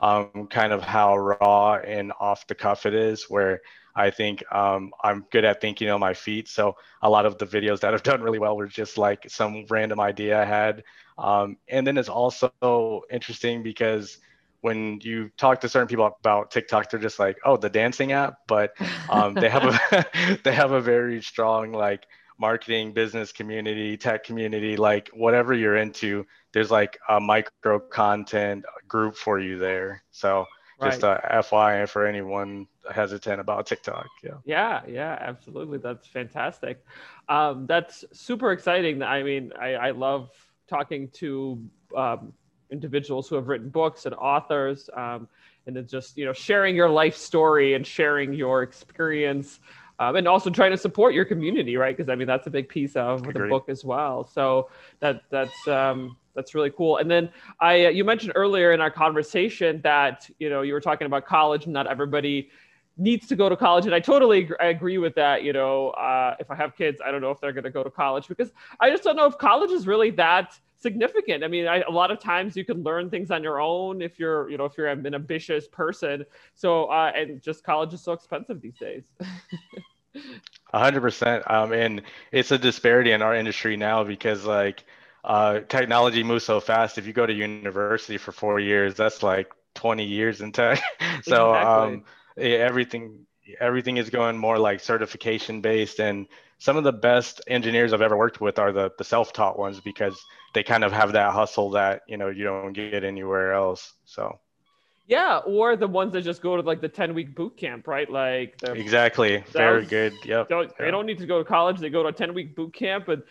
um, 0.00 0.46
kind 0.48 0.72
of 0.72 0.82
how 0.82 1.16
raw 1.16 1.76
and 1.76 2.12
off 2.20 2.46
the 2.46 2.54
cuff 2.54 2.86
it 2.86 2.94
is, 2.94 3.24
where 3.28 3.62
I 3.94 4.10
think 4.10 4.42
um, 4.52 4.92
I'm 5.02 5.26
good 5.30 5.44
at 5.44 5.60
thinking 5.60 5.90
on 5.90 6.00
my 6.00 6.14
feet. 6.14 6.48
So 6.48 6.76
a 7.02 7.10
lot 7.10 7.26
of 7.26 7.38
the 7.38 7.46
videos 7.46 7.80
that 7.80 7.92
have 7.92 8.02
done 8.10 8.22
really 8.22 8.38
well 8.38 8.56
were 8.56 8.66
just 8.66 8.98
like 8.98 9.26
some 9.28 9.66
random 9.70 10.00
idea 10.00 10.40
I 10.40 10.44
had. 10.44 10.84
Um, 11.18 11.56
and 11.68 11.86
then 11.86 11.98
it's 11.98 12.08
also 12.08 13.02
interesting 13.10 13.62
because 13.62 14.18
when 14.62 15.00
you 15.02 15.30
talk 15.36 15.60
to 15.60 15.68
certain 15.68 15.88
people 15.88 16.06
about 16.20 16.50
TikTok, 16.50 16.90
they're 16.90 17.00
just 17.00 17.18
like, 17.18 17.36
"Oh, 17.44 17.56
the 17.56 17.68
dancing 17.68 18.12
app," 18.12 18.34
but 18.46 18.72
um, 19.08 19.36
they 19.36 19.48
have 19.50 19.64
a 19.64 20.38
they 20.44 20.52
have 20.52 20.72
a 20.72 20.80
very 20.80 21.20
strong 21.20 21.72
like 21.72 22.06
marketing, 22.38 22.92
business 22.92 23.32
community, 23.32 23.96
tech 23.96 24.24
community, 24.24 24.76
like 24.76 25.10
whatever 25.12 25.54
you're 25.54 25.76
into, 25.76 26.26
there's 26.52 26.70
like 26.70 26.98
a 27.08 27.20
micro 27.20 27.78
content 27.78 28.64
group 28.88 29.16
for 29.16 29.38
you 29.38 29.58
there. 29.58 30.02
So 30.10 30.46
just 30.82 31.02
right. 31.02 31.20
a 31.22 31.42
FYI 31.42 31.88
for 31.88 32.06
anyone 32.06 32.66
hesitant 32.92 33.40
about 33.40 33.66
TikTok. 33.66 34.08
Yeah. 34.22 34.30
Yeah, 34.44 34.82
yeah, 34.88 35.18
absolutely. 35.20 35.78
That's 35.78 36.06
fantastic. 36.06 36.84
Um, 37.28 37.66
that's 37.66 38.04
super 38.12 38.52
exciting. 38.52 39.02
I 39.02 39.22
mean, 39.22 39.52
I, 39.58 39.74
I 39.74 39.90
love 39.90 40.30
talking 40.68 41.08
to 41.14 41.62
um, 41.96 42.32
individuals 42.70 43.28
who 43.28 43.36
have 43.36 43.48
written 43.48 43.68
books 43.68 44.06
and 44.06 44.14
authors, 44.14 44.88
um, 44.96 45.28
and 45.66 45.76
then 45.76 45.86
just 45.86 46.16
you 46.16 46.24
know 46.24 46.32
sharing 46.32 46.74
your 46.74 46.88
life 46.88 47.16
story 47.16 47.74
and 47.74 47.86
sharing 47.86 48.32
your 48.32 48.62
experience. 48.62 49.60
Um, 49.98 50.16
and 50.16 50.26
also 50.26 50.50
trying 50.50 50.72
to 50.72 50.78
support 50.78 51.14
your 51.14 51.24
community, 51.24 51.76
right? 51.76 51.96
Because 51.96 52.08
I 52.08 52.16
mean 52.16 52.26
that's 52.26 52.46
a 52.48 52.50
big 52.50 52.68
piece 52.68 52.96
of 52.96 53.20
Agreed. 53.20 53.44
the 53.44 53.48
book 53.48 53.68
as 53.68 53.84
well. 53.84 54.24
So 54.24 54.70
that 54.98 55.22
that's 55.30 55.68
um, 55.68 56.16
that's 56.34 56.54
really 56.54 56.70
cool. 56.70 56.98
And 56.98 57.10
then 57.10 57.30
I, 57.60 57.86
uh, 57.86 57.88
you 57.90 58.04
mentioned 58.04 58.32
earlier 58.34 58.72
in 58.72 58.80
our 58.80 58.90
conversation 58.90 59.80
that 59.82 60.28
you 60.38 60.48
know 60.50 60.62
you 60.62 60.72
were 60.72 60.80
talking 60.80 61.06
about 61.06 61.26
college. 61.26 61.64
and 61.64 61.72
Not 61.72 61.86
everybody 61.86 62.50
needs 62.96 63.26
to 63.28 63.36
go 63.36 63.48
to 63.48 63.56
college, 63.56 63.86
and 63.86 63.94
I 63.94 64.00
totally 64.00 64.50
I 64.60 64.66
agree 64.66 64.98
with 64.98 65.14
that. 65.16 65.42
You 65.42 65.52
know, 65.52 65.90
uh, 65.90 66.36
if 66.38 66.50
I 66.50 66.54
have 66.54 66.76
kids, 66.76 67.00
I 67.04 67.10
don't 67.10 67.20
know 67.20 67.30
if 67.30 67.40
they're 67.40 67.52
going 67.52 67.64
to 67.64 67.70
go 67.70 67.82
to 67.82 67.90
college 67.90 68.28
because 68.28 68.50
I 68.80 68.90
just 68.90 69.02
don't 69.02 69.16
know 69.16 69.26
if 69.26 69.38
college 69.38 69.70
is 69.70 69.86
really 69.86 70.10
that 70.12 70.58
significant. 70.82 71.44
I 71.44 71.48
mean, 71.48 71.66
I, 71.68 71.80
a 71.82 71.90
lot 71.90 72.10
of 72.10 72.18
times 72.18 72.56
you 72.56 72.64
can 72.64 72.82
learn 72.82 73.08
things 73.08 73.30
on 73.30 73.42
your 73.42 73.60
own 73.60 74.02
if 74.02 74.18
you're, 74.18 74.50
you 74.50 74.58
know, 74.58 74.64
if 74.64 74.76
you're 74.76 74.88
an 74.88 75.14
ambitious 75.14 75.68
person. 75.68 76.26
So, 76.54 76.86
uh, 76.86 77.12
and 77.14 77.40
just 77.40 77.62
college 77.64 77.94
is 77.94 78.02
so 78.02 78.12
expensive 78.12 78.60
these 78.60 78.76
days. 78.76 79.04
Hundred 80.74 81.00
percent. 81.00 81.44
Um, 81.50 81.72
and 81.72 82.02
it's 82.32 82.50
a 82.50 82.58
disparity 82.58 83.12
in 83.12 83.22
our 83.22 83.34
industry 83.34 83.76
now 83.76 84.04
because 84.04 84.44
like 84.44 84.84
uh, 85.24 85.60
technology 85.60 86.22
moves 86.22 86.44
so 86.44 86.60
fast. 86.60 86.98
If 86.98 87.06
you 87.06 87.12
go 87.12 87.26
to 87.26 87.32
university 87.32 88.18
for 88.18 88.32
four 88.32 88.58
years, 88.58 88.94
that's 88.94 89.22
like 89.22 89.50
20 89.74 90.04
years 90.04 90.40
in 90.40 90.52
tech. 90.52 90.82
so 91.22 91.54
exactly. 91.54 91.94
um, 91.94 92.04
everything 92.36 93.26
everything 93.60 93.96
is 93.96 94.08
going 94.08 94.38
more 94.38 94.56
like 94.56 94.78
certification 94.78 95.60
based 95.60 95.98
and 95.98 96.28
some 96.58 96.76
of 96.76 96.84
the 96.84 96.92
best 96.92 97.40
engineers 97.48 97.92
I've 97.92 98.02
ever 98.02 98.16
worked 98.16 98.40
with 98.40 98.60
are 98.60 98.70
the, 98.70 98.92
the 98.96 99.02
self-taught 99.02 99.58
ones 99.58 99.80
because 99.80 100.16
they 100.54 100.62
kind 100.62 100.84
of 100.84 100.92
have 100.92 101.12
that 101.12 101.32
hustle 101.32 101.70
that 101.70 102.02
you 102.06 102.16
know 102.16 102.28
you 102.28 102.44
don't 102.44 102.72
get 102.72 103.02
anywhere 103.02 103.52
else. 103.52 103.94
So 104.04 104.38
yeah, 105.08 105.38
or 105.38 105.74
the 105.76 105.88
ones 105.88 106.12
that 106.12 106.22
just 106.22 106.40
go 106.40 106.56
to 106.56 106.62
like 106.62 106.80
the 106.80 106.88
10 106.88 107.14
week 107.14 107.34
boot 107.34 107.56
camp, 107.56 107.88
right? 107.88 108.08
Like 108.08 108.54
exactly. 108.62 109.42
Very 109.48 109.84
good. 109.84 110.14
Yep. 110.24 110.48
Don't, 110.48 110.78
They 110.78 110.92
don't 110.92 111.06
need 111.06 111.18
to 111.18 111.26
go 111.26 111.38
to 111.38 111.44
college. 111.44 111.80
They 111.80 111.90
go 111.90 112.04
to 112.04 112.10
a 112.10 112.12
10 112.12 112.32
week 112.32 112.54
boot 112.54 112.72
camp 112.72 113.08
and 113.08 113.24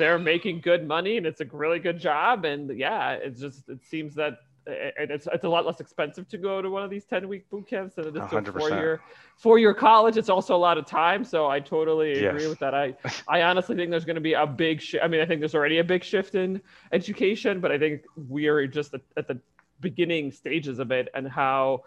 they're 0.00 0.18
making 0.18 0.60
good 0.60 0.88
money 0.88 1.18
and 1.18 1.26
it's 1.26 1.40
a 1.40 1.44
really 1.52 1.78
good 1.78 2.00
job. 2.00 2.44
And 2.44 2.76
yeah, 2.76 3.12
it's 3.12 3.40
just, 3.40 3.68
it 3.68 3.84
seems 3.84 4.14
that 4.16 4.38
and 4.66 5.10
it's, 5.10 5.26
it's 5.32 5.44
a 5.44 5.48
lot 5.48 5.66
less 5.66 5.80
expensive 5.80 6.28
to 6.28 6.38
go 6.38 6.60
to 6.60 6.70
one 6.70 6.82
of 6.82 6.90
these 6.90 7.04
10 7.04 7.28
week 7.28 7.48
boot 7.50 7.66
camps 7.66 7.94
than 7.94 8.06
it 8.06 8.16
is 8.16 8.30
to 8.30 8.36
a 8.36 8.42
four 8.44 8.70
year 8.70 9.00
four 9.36 9.58
year 9.58 9.72
college 9.72 10.18
it's 10.18 10.28
also 10.28 10.54
a 10.54 10.58
lot 10.58 10.76
of 10.76 10.84
time 10.84 11.24
so 11.24 11.48
i 11.48 11.58
totally 11.58 12.12
agree 12.12 12.42
yes. 12.42 12.48
with 12.48 12.58
that 12.58 12.74
i 12.74 12.94
i 13.26 13.42
honestly 13.42 13.74
think 13.74 13.90
there's 13.90 14.04
going 14.04 14.16
to 14.16 14.20
be 14.20 14.34
a 14.34 14.46
big 14.46 14.80
shift 14.80 15.02
i 15.02 15.08
mean 15.08 15.20
i 15.20 15.26
think 15.26 15.40
there's 15.40 15.54
already 15.54 15.78
a 15.78 15.84
big 15.84 16.04
shift 16.04 16.34
in 16.34 16.60
education 16.92 17.58
but 17.58 17.72
i 17.72 17.78
think 17.78 18.02
we 18.28 18.46
are 18.48 18.66
just 18.66 18.92
at, 18.92 19.00
at 19.16 19.26
the 19.26 19.40
beginning 19.80 20.30
stages 20.30 20.78
of 20.78 20.92
it 20.92 21.08
and 21.14 21.26
how 21.26 21.82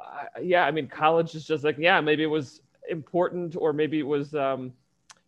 uh, 0.00 0.24
yeah 0.42 0.66
i 0.66 0.70
mean 0.72 0.88
college 0.88 1.36
is 1.36 1.46
just 1.46 1.62
like 1.62 1.78
yeah 1.78 2.00
maybe 2.00 2.24
it 2.24 2.26
was 2.26 2.60
important 2.90 3.54
or 3.56 3.72
maybe 3.72 4.00
it 4.00 4.06
was 4.06 4.34
um, 4.34 4.72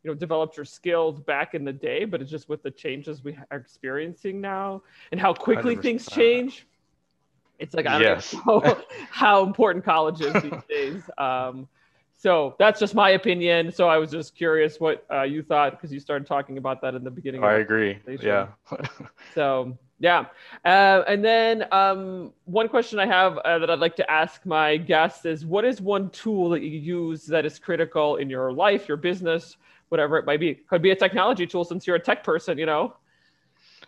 you 0.02 0.11
know 0.11 0.14
developed 0.14 0.56
your 0.56 0.64
skills 0.64 1.21
back 1.21 1.54
in 1.54 1.64
the 1.64 1.73
day 1.73 2.04
but 2.04 2.21
it's 2.21 2.30
just 2.30 2.49
with 2.49 2.62
the 2.62 2.71
changes 2.71 3.23
we 3.23 3.37
are 3.50 3.59
experiencing 3.59 4.40
now 4.40 4.82
and 5.11 5.21
how 5.21 5.32
quickly 5.32 5.76
100%. 5.76 5.82
things 5.82 6.06
change 6.06 6.66
it's 7.59 7.75
like 7.75 7.87
i 7.87 7.92
don't 7.92 8.02
yes. 8.02 8.35
know 8.47 8.82
how 9.11 9.44
important 9.44 9.85
college 9.85 10.21
is 10.21 10.32
these 10.42 10.62
days 10.68 11.02
um, 11.18 11.68
so 12.16 12.54
that's 12.59 12.78
just 12.80 12.94
my 12.94 13.11
opinion 13.11 13.71
so 13.71 13.88
i 13.88 13.97
was 13.97 14.11
just 14.11 14.35
curious 14.35 14.80
what 14.80 15.04
uh, 15.12 15.23
you 15.23 15.42
thought 15.42 15.73
because 15.73 15.92
you 15.92 16.00
started 16.00 16.26
talking 16.26 16.59
about 16.59 16.80
that 16.80 16.94
in 16.94 17.04
the 17.04 17.11
beginning 17.11 17.42
i 17.44 17.54
agree 17.54 17.99
yeah 18.21 18.49
so 19.35 19.76
yeah. 20.02 20.26
Uh, 20.64 21.04
and 21.06 21.25
then 21.25 21.64
um, 21.71 22.32
one 22.44 22.68
question 22.68 22.99
I 22.99 23.06
have 23.06 23.38
uh, 23.38 23.61
that 23.61 23.71
I'd 23.71 23.78
like 23.78 23.94
to 23.97 24.11
ask 24.11 24.44
my 24.44 24.76
guests 24.76 25.25
is 25.25 25.47
what 25.47 25.64
is 25.64 25.80
one 25.80 26.11
tool 26.11 26.50
that 26.50 26.61
you 26.62 26.71
use 26.71 27.25
that 27.26 27.47
is 27.47 27.61
critical 27.61 28.16
in 28.16 28.28
your 28.28 28.52
life, 28.52 28.88
your 28.88 28.97
business, 28.97 29.59
whatever 29.92 30.18
it 30.18 30.26
might 30.26 30.40
be? 30.40 30.54
Could 30.54 30.82
be 30.82 30.90
a 30.90 30.96
technology 30.96 31.46
tool 31.46 31.64
since 31.64 31.87
you're 31.87 31.96
a 31.96 32.00
tech 32.00 32.25
person, 32.25 32.58
you 32.58 32.66
know? 32.66 32.96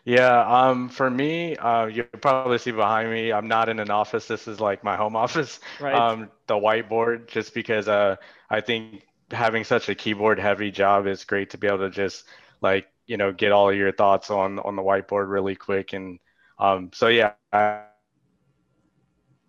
Yeah, 0.05 0.41
um, 0.47 0.91
for 0.91 1.09
me, 1.11 1.57
uh, 1.57 1.87
you 1.87 2.05
probably 2.05 2.59
see 2.59 2.73
behind 2.73 3.11
me, 3.11 3.33
I'm 3.33 3.49
not 3.49 3.71
in 3.71 3.81
an 3.81 3.91
office. 3.91 4.29
This 4.29 4.47
is 4.47 4.61
like 4.61 4.85
my 4.85 4.97
home 4.97 5.17
office, 5.25 5.61
right. 5.81 5.95
um, 5.95 6.31
the 6.47 6.55
whiteboard, 6.55 7.27
just 7.27 7.55
because 7.55 7.89
uh, 7.89 8.17
I 8.51 8.61
think 8.61 9.07
having 9.31 9.65
such 9.65 9.89
a 9.89 9.95
keyboard 9.95 10.39
heavy 10.39 10.71
job 10.71 11.07
is 11.07 11.25
great 11.25 11.51
to 11.51 11.59
be 11.59 11.67
able 11.67 11.79
to 11.79 11.91
just 11.91 12.25
like 12.61 12.87
you 13.07 13.17
know 13.17 13.33
get 13.33 13.53
all 13.53 13.71
of 13.71 13.77
your 13.77 13.93
thoughts 13.93 14.31
on 14.31 14.59
on 14.61 14.77
the 14.77 14.83
whiteboard 14.83 15.31
really 15.31 15.57
quick 15.57 15.93
and 15.93 16.19
um, 16.59 16.91
so 16.93 17.09
yeah 17.09 17.33
i 17.53 17.81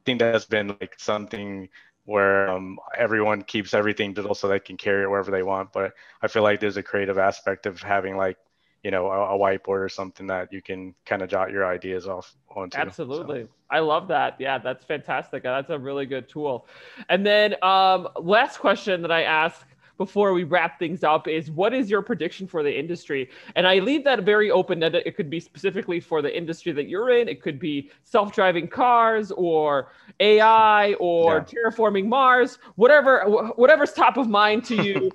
think 0.06 0.20
that's 0.20 0.46
been 0.46 0.68
like 0.68 0.96
something 0.98 1.70
where 2.06 2.50
um, 2.50 2.80
everyone 2.98 3.42
keeps 3.42 3.74
everything 3.74 4.14
digital 4.14 4.36
so 4.36 4.48
they 4.48 4.60
can 4.60 4.78
carry 4.78 5.04
it 5.04 5.10
wherever 5.10 5.32
they 5.32 5.44
want. 5.44 5.74
But 5.74 5.94
i 6.22 6.28
feel 6.28 6.44
like 6.44 6.60
there's 6.60 6.78
a 6.78 6.84
creative 6.84 7.18
aspect 7.18 7.66
of 7.66 7.82
having 7.82 8.16
like 8.18 8.38
you 8.84 8.92
know 8.92 9.08
a, 9.08 9.36
a 9.36 9.40
whiteboard 9.40 9.84
or 9.84 9.90
something 9.90 10.28
that 10.28 10.54
you 10.54 10.62
can 10.62 10.94
kind 11.06 11.24
of 11.24 11.30
jot 11.30 11.52
your 11.52 11.66
ideas 11.66 12.08
off 12.08 12.36
onto. 12.56 12.78
Absolutely. 12.78 13.44
So. 13.44 13.50
i 13.72 13.80
love 13.80 14.08
that. 14.10 14.36
Yeah 14.40 14.60
that's 14.60 14.86
fantastic. 14.86 15.44
That's 15.44 15.72
a 15.72 15.80
really 15.80 16.06
good 16.06 16.30
tool. 16.30 16.68
And 17.10 17.26
then 17.26 17.56
um, 17.64 18.08
last 18.20 18.60
question 18.60 19.02
that 19.02 19.12
i 19.12 19.24
ask 19.24 19.66
before 19.98 20.34
we 20.34 20.44
wrap 20.44 20.80
things 20.80 21.04
up 21.04 21.28
is 21.28 21.50
what 21.52 21.74
is 21.74 21.90
your 21.90 22.02
prediction 22.02 22.48
for 22.48 22.64
the 22.64 22.78
industry? 22.78 23.30
And 23.56 23.68
I 23.68 23.80
leave 23.80 24.04
that 24.04 24.24
very 24.24 24.52
open 24.52 24.80
that 24.80 24.96
it 24.96 25.16
could 25.16 25.30
be 25.30 25.40
specifically 25.40 26.00
for 26.00 26.22
the 26.22 26.36
industry 26.36 26.72
that 26.74 26.88
you're 26.88 27.10
in. 27.10 27.28
It 27.28 27.42
could 27.42 27.60
be 27.60 27.92
self-driving 28.04 28.68
cars 28.68 29.32
or 29.32 29.90
AI 30.20 30.94
or 30.94 31.36
yeah. 31.36 31.44
terraforming 31.44 32.08
Mars, 32.08 32.58
whatever 32.76 33.26
whatever's 33.56 33.94
top 33.94 34.18
of 34.18 34.28
mind 34.28 34.66
to 34.66 34.76
you. 34.84 35.12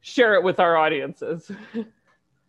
share 0.00 0.34
it 0.34 0.42
with 0.42 0.60
our 0.60 0.76
audiences. 0.76 1.50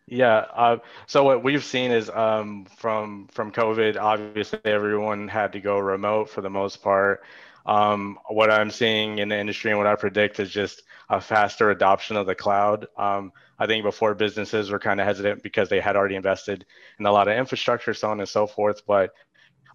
Yeah. 0.08 0.46
Uh, 0.54 0.78
so 1.08 1.24
what 1.24 1.44
we've 1.44 1.64
seen 1.64 1.92
is 1.92 2.10
um, 2.12 2.66
from 2.78 3.28
from 3.32 3.52
COVID, 3.52 3.98
obviously 3.98 4.60
everyone 4.66 5.28
had 5.28 5.54
to 5.54 5.60
go 5.60 5.80
remote 5.80 6.30
for 6.30 6.42
the 6.42 6.50
most 6.50 6.84
part. 6.84 7.24
Um, 7.66 8.20
what 8.30 8.52
I'm 8.52 8.70
seeing 8.70 9.18
in 9.18 9.30
the 9.30 9.38
industry 9.40 9.72
and 9.72 9.80
what 9.80 9.88
I 9.88 9.96
predict 9.96 10.40
is 10.40 10.52
just 10.52 10.84
a 11.10 11.20
faster 11.20 11.72
adoption 11.72 12.16
of 12.18 12.28
the 12.28 12.36
cloud. 12.36 12.86
Um, 12.98 13.32
I 13.58 13.66
think 13.66 13.84
before 13.84 14.14
businesses 14.14 14.70
were 14.70 14.78
kind 14.80 15.00
of 15.00 15.08
hesitant 15.08 15.42
because 15.42 15.70
they 15.70 15.80
had 15.80 15.96
already 15.96 16.16
invested 16.16 16.66
in 17.00 17.06
a 17.08 17.12
lot 17.12 17.28
of 17.28 17.36
infrastructure, 17.36 17.94
so 17.96 18.12
on 18.12 18.20
and 18.20 18.30
so 18.30 18.46
forth. 18.46 18.86
But 18.86 19.12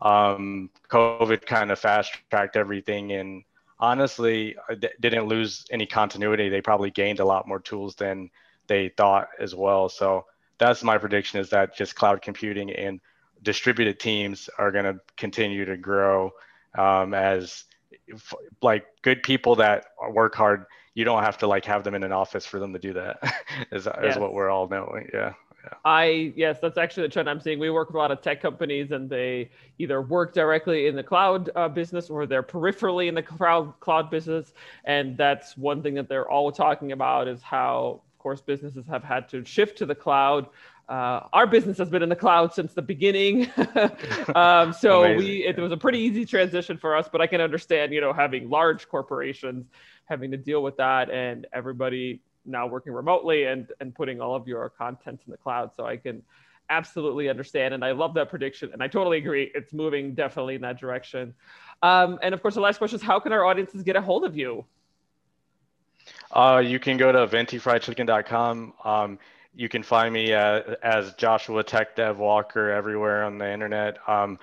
um, 0.00 0.70
COVID 0.88 1.44
kind 1.44 1.72
of 1.72 1.78
fast 1.80 2.16
tracked 2.30 2.56
everything 2.56 3.12
and 3.12 3.42
honestly 3.80 4.54
uh, 4.70 4.76
didn't 5.00 5.26
lose 5.26 5.66
any 5.72 5.86
continuity. 5.86 6.48
They 6.48 6.60
probably 6.60 6.90
gained 6.90 7.18
a 7.18 7.24
lot 7.24 7.48
more 7.48 7.58
tools 7.60 7.96
than 7.96 8.30
they 8.70 8.88
thought 8.88 9.28
as 9.40 9.52
well. 9.52 9.88
So 9.88 10.24
that's 10.58 10.84
my 10.84 10.96
prediction 10.96 11.40
is 11.40 11.50
that 11.50 11.76
just 11.76 11.96
cloud 11.96 12.22
computing 12.22 12.70
and 12.70 13.00
distributed 13.42 13.98
teams 13.98 14.48
are 14.58 14.70
going 14.70 14.84
to 14.84 15.00
continue 15.16 15.64
to 15.64 15.76
grow 15.76 16.30
um, 16.78 17.12
as 17.12 17.64
like 18.62 18.86
good 19.02 19.22
people 19.24 19.56
that 19.56 19.86
work 20.12 20.34
hard 20.34 20.66
you 20.94 21.04
don't 21.04 21.22
have 21.22 21.38
to 21.38 21.46
like 21.46 21.64
have 21.64 21.82
them 21.82 21.94
in 21.94 22.02
an 22.02 22.12
office 22.12 22.44
for 22.44 22.58
them 22.60 22.72
to 22.72 22.78
do 22.78 22.92
that 22.92 23.18
is, 23.72 23.86
yes. 23.86 24.14
is 24.14 24.20
what 24.20 24.34
we're 24.34 24.50
all 24.50 24.68
knowing 24.68 25.08
yeah 25.12 25.32
yeah. 25.64 25.74
I 25.84 26.32
yes, 26.36 26.58
that's 26.60 26.78
actually 26.78 27.04
the 27.04 27.12
trend 27.12 27.28
I'm 27.28 27.40
seeing. 27.40 27.58
We 27.58 27.70
work 27.70 27.88
with 27.88 27.96
a 27.96 27.98
lot 27.98 28.10
of 28.10 28.22
tech 28.22 28.40
companies, 28.40 28.92
and 28.92 29.10
they 29.10 29.50
either 29.78 30.00
work 30.00 30.32
directly 30.32 30.86
in 30.86 30.96
the 30.96 31.02
cloud 31.02 31.50
uh, 31.54 31.68
business 31.68 32.08
or 32.08 32.26
they're 32.26 32.42
peripherally 32.42 33.08
in 33.08 33.14
the 33.14 33.22
cloud 33.22 33.78
cloud 33.80 34.10
business. 34.10 34.52
And 34.84 35.16
that's 35.16 35.56
one 35.56 35.82
thing 35.82 35.94
that 35.94 36.08
they're 36.08 36.30
all 36.30 36.50
talking 36.50 36.92
about 36.92 37.28
is 37.28 37.42
how, 37.42 38.00
course, 38.20 38.40
businesses 38.40 38.86
have 38.86 39.02
had 39.02 39.28
to 39.30 39.44
shift 39.44 39.78
to 39.78 39.86
the 39.86 39.94
cloud 39.96 40.46
uh, 40.90 41.28
our 41.32 41.46
business 41.46 41.78
has 41.78 41.88
been 41.88 42.02
in 42.02 42.08
the 42.08 42.16
cloud 42.16 42.52
since 42.52 42.74
the 42.74 42.82
beginning. 42.82 43.48
um, 44.34 44.72
so 44.72 45.04
Amazing. 45.04 45.18
we 45.18 45.46
it 45.46 45.56
was 45.56 45.70
a 45.70 45.76
pretty 45.76 46.00
easy 46.00 46.26
transition 46.26 46.76
for 46.76 46.96
us, 46.96 47.08
but 47.10 47.20
I 47.20 47.28
can 47.28 47.40
understand, 47.40 47.92
you 47.92 48.00
know, 48.00 48.12
having 48.12 48.50
large 48.50 48.88
corporations 48.88 49.66
having 50.06 50.32
to 50.32 50.36
deal 50.36 50.64
with 50.64 50.76
that 50.78 51.08
and 51.08 51.46
everybody 51.52 52.20
now 52.44 52.66
working 52.66 52.92
remotely 52.92 53.44
and 53.44 53.68
and 53.78 53.94
putting 53.94 54.20
all 54.20 54.34
of 54.34 54.48
your 54.48 54.68
content 54.68 55.20
in 55.24 55.30
the 55.30 55.36
cloud. 55.36 55.70
So 55.76 55.86
I 55.86 55.96
can 55.96 56.24
absolutely 56.70 57.28
understand 57.28 57.72
and 57.72 57.84
I 57.84 57.92
love 57.92 58.14
that 58.14 58.28
prediction 58.28 58.70
and 58.72 58.82
I 58.82 58.88
totally 58.88 59.18
agree. 59.18 59.52
It's 59.54 59.72
moving 59.72 60.16
definitely 60.16 60.56
in 60.56 60.62
that 60.62 60.80
direction. 60.80 61.34
Um, 61.82 62.18
and 62.20 62.34
of 62.34 62.42
course, 62.42 62.54
the 62.54 62.60
last 62.60 62.78
question 62.78 62.96
is 62.96 63.02
how 63.02 63.20
can 63.20 63.32
our 63.32 63.44
audiences 63.44 63.84
get 63.84 63.94
a 63.94 64.02
hold 64.02 64.24
of 64.24 64.36
you? 64.36 64.64
Uh, 66.32 66.62
you 66.64 66.78
can 66.78 66.96
go 66.96 67.10
to 67.12 67.26
ventifriedchicken.com. 67.26 68.72
Um, 68.84 69.18
you 69.54 69.68
can 69.68 69.82
find 69.82 70.12
me 70.12 70.32
uh, 70.32 70.62
as 70.82 71.12
Joshua 71.14 71.64
Tech 71.64 71.96
Dev 71.96 72.18
Walker 72.18 72.70
everywhere 72.70 73.24
on 73.24 73.38
the 73.38 73.50
internet. 73.50 73.98
Um, 74.08 74.38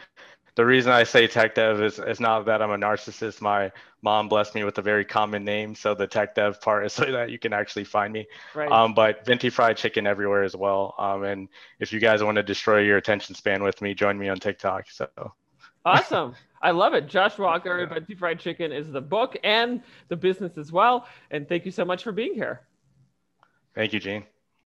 the 0.58 0.66
reason 0.66 0.92
I 0.92 1.04
say 1.04 1.28
tech 1.28 1.54
dev 1.54 1.82
is, 1.84 2.00
is 2.00 2.20
not 2.20 2.48
that 2.48 2.64
I'm 2.64 2.72
a 2.72 2.78
narcissist. 2.78 3.42
My 3.42 3.72
mom 4.02 4.28
blessed 4.28 4.56
me 4.56 4.64
with 4.64 4.76
a 4.80 4.82
very 4.82 5.06
common 5.06 5.46
name. 5.46 5.76
So 5.76 5.94
the 5.94 6.08
tech 6.08 6.34
dev 6.34 6.60
part 6.60 6.84
is 6.84 6.94
so 6.94 7.06
that 7.06 7.30
you 7.30 7.38
can 7.38 7.54
actually 7.54 7.84
find 7.84 8.12
me. 8.12 8.28
Right. 8.56 8.70
Um, 8.72 8.96
but 8.96 9.24
Venti 9.24 9.52
Fried 9.52 9.78
Chicken 9.78 10.08
everywhere 10.08 10.44
as 10.44 10.56
well. 10.56 10.96
Um, 10.98 11.24
and 11.24 11.48
if 11.80 11.94
you 11.94 12.00
guys 12.00 12.24
want 12.24 12.38
to 12.38 12.44
destroy 12.44 12.80
your 12.80 12.98
attention 12.98 13.36
span 13.36 13.62
with 13.62 13.84
me, 13.84 13.94
join 13.94 14.18
me 14.18 14.30
on 14.30 14.40
TikTok. 14.40 14.90
So 14.90 15.08
awesome. 15.86 16.36
I 16.62 16.72
love 16.72 16.94
it. 16.94 17.08
Josh 17.08 17.38
Walker, 17.38 17.86
Venti 17.88 18.16
Fried 18.16 18.40
Chicken 18.40 18.72
is 18.72 18.92
the 18.92 19.02
book 19.02 19.38
and 19.44 19.82
the 20.08 20.16
business 20.16 20.58
as 20.58 20.72
well. 20.72 21.08
And 21.32 21.48
thank 21.48 21.66
you 21.66 21.72
so 21.72 21.86
much 21.86 22.04
for 22.04 22.12
being 22.12 22.34
here. 22.34 22.62
Thank 23.76 23.94
you, 23.94 24.00
Gene. 24.00 24.24